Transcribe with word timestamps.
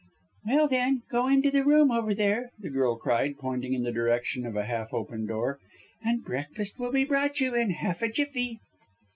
"Well, 0.47 0.67
then, 0.67 1.03
go 1.11 1.27
into 1.27 1.51
the 1.51 1.63
room 1.63 1.91
over 1.91 2.15
there," 2.15 2.49
the 2.57 2.71
girl 2.71 2.95
cried, 2.95 3.37
pointing 3.37 3.73
in 3.73 3.83
the 3.83 3.91
direction 3.91 4.47
of 4.47 4.55
a 4.55 4.65
half 4.65 4.95
open 4.95 5.27
door, 5.27 5.59
"and 6.03 6.23
breakfast 6.25 6.79
will 6.79 6.91
be 6.91 7.05
brought 7.05 7.39
you 7.39 7.53
in 7.53 7.69
half 7.69 8.01
a 8.01 8.07
jiffy." 8.11 8.57